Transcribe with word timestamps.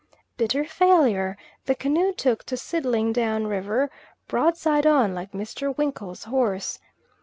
Bitter 0.35 0.63
failure; 0.65 1.37
the 1.67 1.75
canoe 1.75 2.11
took 2.11 2.43
to 2.45 2.57
sidling 2.57 3.13
down 3.13 3.45
river 3.45 3.91
broadside 4.27 4.87
on, 4.87 5.13
like 5.13 5.31
Mr. 5.31 5.77
Winkle's 5.77 6.23
horse. 6.23 6.79